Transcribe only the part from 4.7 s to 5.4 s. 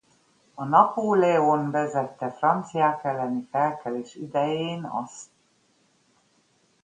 a Szt.